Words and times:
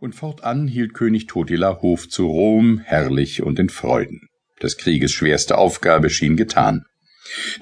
Und 0.00 0.14
fortan 0.14 0.68
hielt 0.68 0.94
König 0.94 1.26
Totila 1.26 1.80
Hof 1.82 2.08
zu 2.08 2.26
Rom, 2.26 2.78
herrlich 2.78 3.42
und 3.42 3.58
in 3.58 3.68
Freuden. 3.68 4.28
Des 4.62 4.76
Krieges 4.76 5.10
schwerste 5.10 5.58
Aufgabe 5.58 6.08
schien 6.08 6.36
getan. 6.36 6.84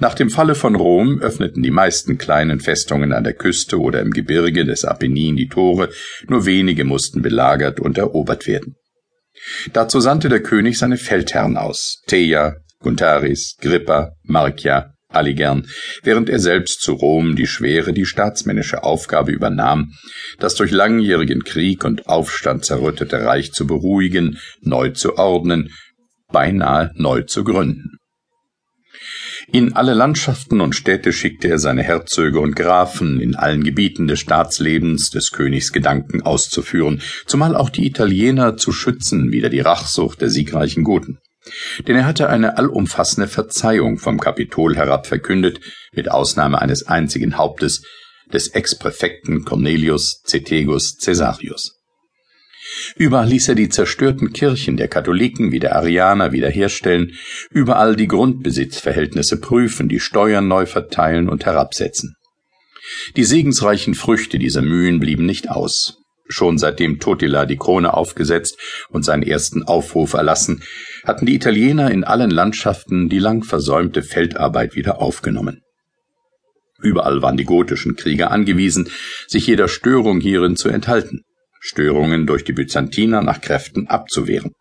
Nach 0.01 0.15
dem 0.15 0.29
Falle 0.29 0.55
von 0.55 0.75
Rom 0.75 1.19
öffneten 1.19 1.63
die 1.63 1.71
meisten 1.71 2.19
kleinen 2.19 2.61
Festungen 2.61 3.13
an 3.13 3.25
der 3.25 3.33
Küste 3.33 3.81
oder 3.81 4.01
im 4.01 4.11
Gebirge 4.11 4.67
des 4.67 4.85
Apennin 4.85 5.37
die 5.37 5.49
Tore, 5.49 5.89
nur 6.29 6.45
wenige 6.45 6.85
mussten 6.85 7.23
belagert 7.23 7.81
und 7.81 7.97
erobert 7.97 8.47
werden. 8.47 8.77
Dazu 9.73 10.01
sandte 10.01 10.29
der 10.29 10.43
König 10.43 10.79
seine 10.79 10.99
Feldherren 10.99 11.57
aus, 11.57 12.03
Theia, 12.07 12.57
Guntaris, 12.81 13.57
Grippa, 13.61 14.13
Markia, 14.23 14.95
Aligern, 15.17 15.67
während 16.03 16.29
er 16.29 16.39
selbst 16.39 16.81
zu 16.81 16.93
Rom 16.93 17.37
die 17.37 17.47
schwere, 17.47 17.93
die 17.93 18.07
staatsmännische 18.07 18.85
Aufgabe 18.85 19.33
übernahm, 19.33 19.93
das 20.39 20.55
durch 20.55 20.71
langjährigen 20.71 21.43
Krieg 21.43 21.85
und 21.85 22.07
Aufstand 22.07 22.65
zerrüttete 22.65 23.25
Reich 23.25 23.53
zu 23.53 23.67
beruhigen, 23.67 24.39
neu 24.61 24.91
zu 24.91 25.17
ordnen, 25.17 25.71
beinahe 26.31 26.93
neu 26.95 27.23
zu 27.23 27.45
gründen. 27.45 27.99
In 29.53 29.75
alle 29.75 29.95
Landschaften 29.95 30.61
und 30.61 30.75
Städte 30.75 31.13
schickte 31.13 31.49
er 31.49 31.59
seine 31.59 31.85
Herzöge 31.85 32.41
und 32.41 32.57
Grafen, 32.57 33.21
in 33.21 33.37
allen 33.37 33.63
Gebieten 33.63 34.09
des 34.09 34.19
Staatslebens 34.19 35.11
des 35.11 35.31
Königs 35.31 35.73
Gedanken 35.73 36.23
auszuführen, 36.23 37.01
zumal 37.27 37.55
auch 37.55 37.71
die 37.71 37.87
Italiener 37.87 38.57
zu 38.57 38.73
schützen 38.73 39.31
wider 39.31 39.49
die 39.49 39.61
Rachsucht 39.61 40.21
der 40.21 40.31
siegreichen 40.31 40.83
Goten. 40.83 41.19
Denn 41.87 41.97
er 41.97 42.07
hatte 42.07 42.29
eine 42.29 42.59
allumfassende 42.59 43.29
Verzeihung 43.29 43.99
vom 43.99 44.19
Kapitol 44.19 44.77
herab 44.77 45.07
verkündet, 45.07 45.61
mit 45.93 46.11
Ausnahme 46.11 46.61
eines 46.61 46.87
einzigen 46.87 47.37
Hauptes, 47.37 47.83
des 48.33 48.49
Ex-Präfekten 48.49 49.45
Cornelius 49.45 50.23
Cetegus 50.27 50.97
Caesarius. 50.99 51.77
Überall 52.97 53.29
ließ 53.29 53.49
er 53.49 53.55
die 53.55 53.69
zerstörten 53.69 54.33
Kirchen 54.33 54.77
der 54.77 54.89
Katholiken 54.89 55.53
wie 55.53 55.61
der 55.61 55.77
Arianer 55.77 56.33
wiederherstellen, 56.33 57.13
überall 57.51 57.95
die 57.95 58.09
Grundbesitzverhältnisse 58.09 59.41
prüfen, 59.41 59.89
die 59.89 60.01
Steuern 60.01 60.49
neu 60.49 60.67
verteilen 60.67 61.29
und 61.29 61.47
herabsetzen. 61.47 62.17
Die 63.17 63.25
segensreichen 63.25 63.95
Früchte 63.95 64.39
dieser 64.39 64.63
Mühen 64.63 65.01
blieben 65.01 65.27
nicht 65.27 65.51
aus. 65.51 65.99
Schon 66.29 66.59
seitdem 66.59 66.99
Totila 66.99 67.47
die 67.47 67.57
Krone 67.57 67.95
aufgesetzt 67.95 68.59
und 68.89 69.05
seinen 69.05 69.23
ersten 69.23 69.63
Aufruf 69.63 70.15
erlassen, 70.15 70.63
hatten 71.05 71.27
die 71.27 71.35
Italiener 71.35 71.91
in 71.91 72.05
allen 72.05 72.31
Landschaften 72.31 73.09
die 73.09 73.19
lang 73.19 73.45
versäumte 73.45 74.03
Feldarbeit 74.03 74.75
wieder 74.75 75.01
aufgenommen. 75.01 75.63
Überall 76.81 77.23
waren 77.23 77.37
die 77.37 77.45
gotischen 77.45 77.97
Krieger 77.97 78.31
angewiesen, 78.31 78.91
sich 79.27 79.47
jeder 79.47 79.69
Störung 79.69 80.21
hierin 80.21 80.57
zu 80.57 80.69
enthalten. 80.69 81.23
Störungen 81.61 82.27
durch 82.27 82.45
die 82.45 82.53
Byzantiner 82.53 83.23
nach 83.23 83.41
Kräften 83.41 83.89
abzuwehren. 83.89 84.53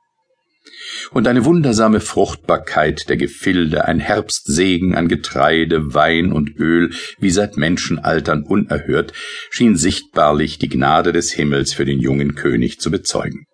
Und 1.11 1.28
eine 1.28 1.45
wundersame 1.45 2.00
Fruchtbarkeit 2.00 3.09
der 3.09 3.17
Gefilde, 3.17 3.86
ein 3.86 4.00
Herbstsegen 4.00 4.95
an 4.95 5.08
Getreide, 5.08 5.94
Wein 5.94 6.31
und 6.31 6.58
Öl, 6.58 6.92
wie 7.20 7.30
seit 7.30 7.58
Menschenaltern 7.58 8.44
unerhört, 8.44 9.14
schien 9.50 9.76
sichtbarlich 9.76 10.59
die 10.59 10.70
Gnade 10.70 11.11
des 11.11 11.31
Himmels 11.31 11.73
für 11.73 11.86
den 11.86 12.00
jungen 12.00 12.36
König 12.36 12.80
zu 12.80 12.92
bezeugen. 12.92 13.45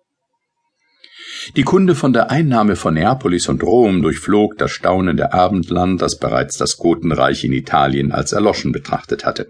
Die 1.56 1.64
Kunde 1.64 1.94
von 1.94 2.12
der 2.12 2.30
Einnahme 2.30 2.76
von 2.76 2.94
Neapolis 2.94 3.48
und 3.48 3.62
Rom 3.64 4.02
durchflog 4.02 4.56
das 4.58 4.70
staunende 4.70 5.32
Abendland, 5.32 6.00
das 6.00 6.18
bereits 6.18 6.56
das 6.56 6.76
Gotenreich 6.76 7.44
in 7.44 7.52
Italien 7.52 8.12
als 8.12 8.32
erloschen 8.32 8.70
betrachtet 8.70 9.24
hatte. 9.24 9.48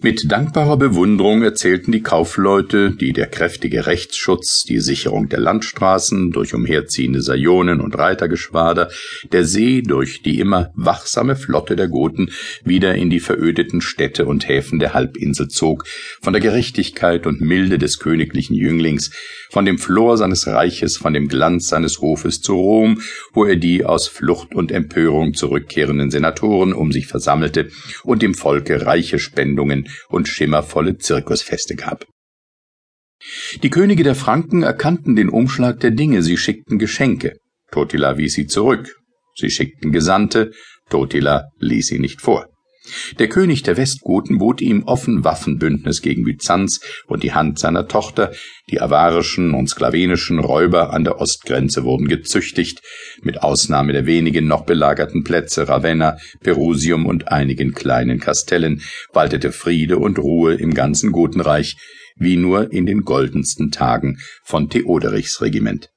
Mit 0.00 0.30
dankbarer 0.30 0.76
Bewunderung 0.76 1.42
erzählten 1.42 1.90
die 1.90 2.04
Kaufleute, 2.04 2.92
die 2.92 3.12
der 3.12 3.26
kräftige 3.26 3.86
Rechtsschutz, 3.86 4.62
die 4.62 4.78
Sicherung 4.78 5.28
der 5.28 5.40
Landstraßen 5.40 6.30
durch 6.30 6.54
umherziehende 6.54 7.20
Sajonen 7.20 7.80
und 7.80 7.98
Reitergeschwader, 7.98 8.90
der 9.32 9.44
See 9.44 9.82
durch 9.82 10.22
die 10.22 10.38
immer 10.38 10.70
wachsame 10.76 11.34
Flotte 11.34 11.74
der 11.74 11.88
Goten 11.88 12.30
wieder 12.62 12.94
in 12.94 13.10
die 13.10 13.18
verödeten 13.18 13.80
Städte 13.80 14.26
und 14.26 14.48
Häfen 14.48 14.78
der 14.78 14.94
Halbinsel 14.94 15.48
zog, 15.48 15.82
von 16.22 16.32
der 16.32 16.42
Gerechtigkeit 16.42 17.26
und 17.26 17.40
Milde 17.40 17.78
des 17.78 17.98
königlichen 17.98 18.54
Jünglings, 18.54 19.10
von 19.50 19.64
dem 19.64 19.78
Flor 19.78 20.16
seines 20.16 20.46
Reiches, 20.46 20.96
von 20.96 21.12
dem 21.12 21.26
Glanz 21.26 21.68
seines 21.68 22.00
Hofes 22.00 22.40
zu 22.40 22.54
Rom, 22.54 23.02
wo 23.32 23.44
er 23.44 23.56
die 23.56 23.84
aus 23.84 24.06
Flucht 24.06 24.54
und 24.54 24.70
Empörung 24.70 25.34
zurückkehrenden 25.34 26.12
Senatoren 26.12 26.72
um 26.72 26.92
sich 26.92 27.08
versammelte 27.08 27.70
und 28.04 28.22
dem 28.22 28.34
Volke 28.34 28.86
reiche 28.86 29.18
Spendungen 29.18 29.87
und 30.08 30.28
schimmervolle 30.28 30.98
Zirkusfeste 30.98 31.76
gab. 31.76 32.04
Die 33.62 33.70
Könige 33.70 34.04
der 34.04 34.14
Franken 34.14 34.62
erkannten 34.62 35.16
den 35.16 35.28
Umschlag 35.28 35.80
der 35.80 35.90
Dinge, 35.90 36.22
sie 36.22 36.36
schickten 36.36 36.78
Geschenke. 36.78 37.38
Totila 37.70 38.16
wies 38.16 38.34
sie 38.34 38.46
zurück. 38.46 38.96
Sie 39.34 39.50
schickten 39.50 39.92
Gesandte, 39.92 40.52
Totila 40.88 41.48
ließ 41.58 41.88
sie 41.88 41.98
nicht 41.98 42.20
vor. 42.20 42.48
Der 43.18 43.28
König 43.28 43.62
der 43.62 43.76
Westgoten 43.76 44.38
bot 44.38 44.60
ihm 44.60 44.84
offen 44.84 45.24
Waffenbündnis 45.24 46.02
gegen 46.02 46.24
Byzanz 46.24 46.80
und 47.06 47.22
die 47.22 47.32
Hand 47.32 47.58
seiner 47.58 47.88
Tochter, 47.88 48.32
die 48.70 48.80
avarischen 48.80 49.54
und 49.54 49.68
sklavenischen 49.68 50.38
Räuber 50.38 50.92
an 50.92 51.04
der 51.04 51.20
Ostgrenze 51.20 51.84
wurden 51.84 52.08
gezüchtigt, 52.08 52.82
mit 53.22 53.42
Ausnahme 53.42 53.92
der 53.92 54.06
wenigen 54.06 54.46
noch 54.46 54.64
belagerten 54.64 55.24
Plätze 55.24 55.68
Ravenna, 55.68 56.16
Perusium 56.40 57.06
und 57.06 57.28
einigen 57.28 57.72
kleinen 57.72 58.20
Kastellen, 58.20 58.82
waltete 59.12 59.52
Friede 59.52 59.98
und 59.98 60.18
Ruhe 60.18 60.54
im 60.54 60.74
ganzen 60.74 61.12
Gotenreich, 61.12 61.76
wie 62.16 62.36
nur 62.36 62.72
in 62.72 62.86
den 62.86 63.02
goldensten 63.02 63.70
Tagen 63.70 64.18
von 64.44 64.68
Theoderichs 64.68 65.40
Regiment. 65.40 65.90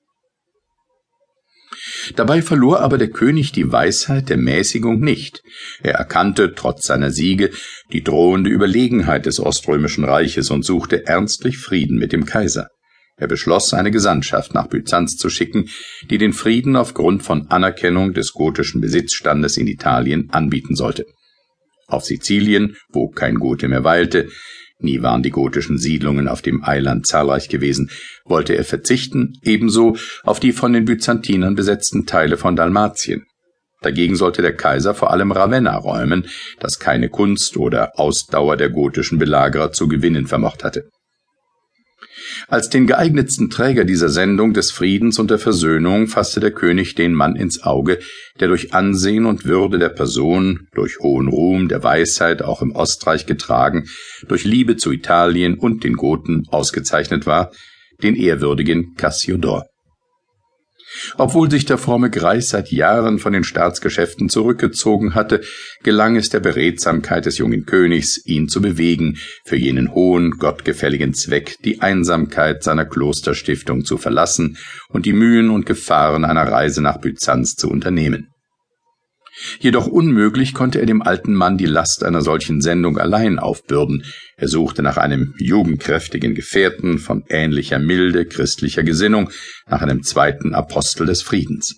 Dabei 2.15 2.41
verlor 2.41 2.81
aber 2.81 2.97
der 2.97 3.09
König 3.09 3.51
die 3.51 3.71
Weisheit 3.71 4.29
der 4.29 4.37
Mäßigung 4.37 4.99
nicht. 4.99 5.41
Er 5.81 5.95
erkannte, 5.95 6.53
trotz 6.55 6.87
seiner 6.87 7.11
Siege, 7.11 7.51
die 7.91 8.03
drohende 8.03 8.49
Überlegenheit 8.49 9.25
des 9.25 9.39
Oströmischen 9.39 10.03
Reiches 10.03 10.49
und 10.49 10.63
suchte 10.63 11.05
ernstlich 11.05 11.57
Frieden 11.57 11.97
mit 11.97 12.11
dem 12.11 12.25
Kaiser. 12.25 12.69
Er 13.17 13.27
beschloss, 13.27 13.73
eine 13.73 13.91
Gesandtschaft 13.91 14.55
nach 14.55 14.67
Byzanz 14.67 15.15
zu 15.15 15.29
schicken, 15.29 15.69
die 16.09 16.17
den 16.17 16.33
Frieden 16.33 16.75
aufgrund 16.75 17.21
von 17.21 17.51
Anerkennung 17.51 18.13
des 18.13 18.33
gotischen 18.33 18.81
Besitzstandes 18.81 19.57
in 19.57 19.67
Italien 19.67 20.29
anbieten 20.31 20.75
sollte. 20.75 21.05
Auf 21.87 22.05
Sizilien, 22.05 22.77
wo 22.89 23.09
kein 23.09 23.35
Gote 23.35 23.67
mehr 23.67 23.83
weilte, 23.83 24.29
nie 24.83 25.01
waren 25.01 25.23
die 25.23 25.29
gotischen 25.29 25.77
Siedlungen 25.77 26.27
auf 26.27 26.41
dem 26.41 26.63
Eiland 26.63 27.07
zahlreich 27.07 27.49
gewesen, 27.49 27.89
wollte 28.25 28.55
er 28.55 28.63
verzichten, 28.63 29.33
ebenso 29.43 29.97
auf 30.23 30.39
die 30.39 30.51
von 30.51 30.73
den 30.73 30.85
Byzantinern 30.85 31.55
besetzten 31.55 32.05
Teile 32.05 32.37
von 32.37 32.55
Dalmatien. 32.55 33.25
Dagegen 33.81 34.15
sollte 34.15 34.43
der 34.43 34.55
Kaiser 34.55 34.93
vor 34.93 35.11
allem 35.11 35.31
Ravenna 35.31 35.75
räumen, 35.75 36.27
das 36.59 36.77
keine 36.77 37.09
Kunst 37.09 37.57
oder 37.57 37.99
Ausdauer 37.99 38.55
der 38.55 38.69
gotischen 38.69 39.17
Belagerer 39.17 39.71
zu 39.71 39.87
gewinnen 39.87 40.27
vermocht 40.27 40.63
hatte. 40.63 40.89
Als 42.47 42.69
den 42.69 42.87
geeignetsten 42.87 43.49
Träger 43.49 43.85
dieser 43.85 44.09
Sendung 44.09 44.53
des 44.53 44.71
Friedens 44.71 45.19
und 45.19 45.31
der 45.31 45.39
Versöhnung 45.39 46.07
fasste 46.07 46.39
der 46.39 46.51
König 46.51 46.95
den 46.95 47.13
Mann 47.13 47.35
ins 47.35 47.63
Auge, 47.63 47.99
der 48.39 48.47
durch 48.47 48.73
Ansehen 48.73 49.25
und 49.25 49.45
Würde 49.45 49.79
der 49.79 49.89
Person, 49.89 50.67
durch 50.73 50.99
hohen 50.99 51.27
Ruhm 51.27 51.67
der 51.67 51.83
Weisheit 51.83 52.41
auch 52.41 52.61
im 52.61 52.71
Ostreich 52.71 53.25
getragen, 53.25 53.87
durch 54.27 54.43
Liebe 54.43 54.77
zu 54.77 54.91
Italien 54.91 55.55
und 55.55 55.83
den 55.83 55.93
Goten 55.93 56.45
ausgezeichnet 56.49 57.25
war, 57.25 57.51
den 58.01 58.15
ehrwürdigen 58.15 58.95
Cassiodor. 58.95 59.70
Obwohl 61.17 61.49
sich 61.49 61.65
der 61.65 61.77
fromme 61.77 62.09
Greis 62.09 62.49
seit 62.49 62.71
Jahren 62.71 63.19
von 63.19 63.33
den 63.33 63.43
Staatsgeschäften 63.43 64.29
zurückgezogen 64.29 65.15
hatte, 65.15 65.41
gelang 65.83 66.15
es 66.15 66.29
der 66.29 66.39
Beredsamkeit 66.39 67.25
des 67.25 67.37
jungen 67.37 67.65
Königs, 67.65 68.23
ihn 68.25 68.47
zu 68.47 68.61
bewegen, 68.61 69.17
für 69.45 69.57
jenen 69.57 69.93
hohen, 69.93 70.31
gottgefälligen 70.31 71.13
Zweck 71.13 71.57
die 71.63 71.81
Einsamkeit 71.81 72.63
seiner 72.63 72.85
Klosterstiftung 72.85 73.85
zu 73.85 73.97
verlassen 73.97 74.57
und 74.89 75.05
die 75.05 75.13
Mühen 75.13 75.49
und 75.49 75.65
Gefahren 75.65 76.25
einer 76.25 76.47
Reise 76.47 76.81
nach 76.81 76.99
Byzanz 76.99 77.55
zu 77.55 77.69
unternehmen. 77.69 78.30
Jedoch 79.59 79.87
unmöglich 79.87 80.53
konnte 80.53 80.79
er 80.79 80.85
dem 80.85 81.01
alten 81.01 81.33
Mann 81.33 81.57
die 81.57 81.65
Last 81.65 82.03
einer 82.03 82.21
solchen 82.21 82.61
Sendung 82.61 82.97
allein 82.97 83.39
aufbürden. 83.39 84.03
Er 84.37 84.47
suchte 84.47 84.81
nach 84.81 84.97
einem 84.97 85.33
jugendkräftigen 85.37 86.35
Gefährten 86.35 86.99
von 86.99 87.23
ähnlicher 87.29 87.79
milde 87.79 88.25
christlicher 88.25 88.83
Gesinnung, 88.83 89.29
nach 89.67 89.81
einem 89.81 90.03
zweiten 90.03 90.53
Apostel 90.53 91.05
des 91.05 91.21
Friedens. 91.21 91.75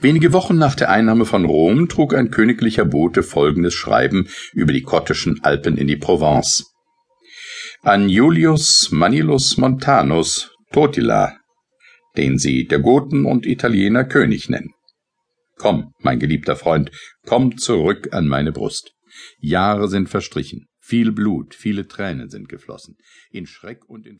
Wenige 0.00 0.32
Wochen 0.32 0.56
nach 0.56 0.74
der 0.74 0.90
Einnahme 0.90 1.24
von 1.24 1.44
Rom 1.44 1.88
trug 1.88 2.14
ein 2.14 2.30
königlicher 2.30 2.84
Bote 2.84 3.22
folgendes 3.22 3.74
Schreiben 3.74 4.28
über 4.52 4.72
die 4.72 4.82
kottischen 4.82 5.42
Alpen 5.42 5.76
in 5.76 5.86
die 5.86 5.96
Provence. 5.96 6.72
An 7.82 8.08
Julius 8.08 8.90
Manilus 8.90 9.56
Montanus 9.56 10.50
Totila, 10.72 11.36
den 12.16 12.38
sie 12.38 12.66
der 12.66 12.78
Goten 12.78 13.24
und 13.24 13.46
Italiener 13.46 14.04
König 14.04 14.48
nennen. 14.48 14.74
Komm, 15.60 15.92
mein 15.98 16.18
geliebter 16.18 16.56
Freund, 16.56 16.90
komm 17.26 17.58
zurück 17.58 18.14
an 18.14 18.26
meine 18.26 18.50
Brust. 18.50 18.94
Jahre 19.40 19.88
sind 19.88 20.08
verstrichen, 20.08 20.68
Viel 20.78 21.12
Blut, 21.12 21.54
viele 21.54 21.86
Tränen 21.86 22.30
sind 22.30 22.48
geflossen. 22.48 22.96
In 23.30 23.46
Schreck 23.46 23.86
und 23.86 24.06
in 24.06 24.18